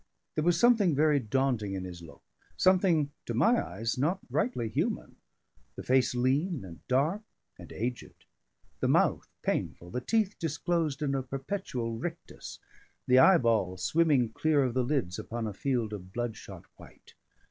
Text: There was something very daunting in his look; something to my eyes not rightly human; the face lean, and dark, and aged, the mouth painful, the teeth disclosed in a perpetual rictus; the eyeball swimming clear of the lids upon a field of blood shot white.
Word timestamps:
There 0.33 0.43
was 0.43 0.59
something 0.59 0.95
very 0.95 1.19
daunting 1.19 1.75
in 1.75 1.83
his 1.83 2.01
look; 2.01 2.23
something 2.57 3.11
to 3.27 3.35
my 3.35 3.63
eyes 3.63 3.99
not 3.99 4.17
rightly 4.31 4.67
human; 4.67 5.17
the 5.75 5.83
face 5.83 6.15
lean, 6.15 6.65
and 6.65 6.79
dark, 6.87 7.21
and 7.59 7.71
aged, 7.71 8.25
the 8.79 8.87
mouth 8.87 9.27
painful, 9.43 9.91
the 9.91 10.01
teeth 10.01 10.37
disclosed 10.39 11.03
in 11.03 11.13
a 11.13 11.21
perpetual 11.21 11.99
rictus; 11.99 12.57
the 13.05 13.19
eyeball 13.19 13.77
swimming 13.77 14.29
clear 14.31 14.63
of 14.63 14.73
the 14.73 14.83
lids 14.83 15.19
upon 15.19 15.45
a 15.45 15.53
field 15.53 15.93
of 15.93 16.11
blood 16.11 16.35
shot 16.35 16.65
white. 16.77 17.13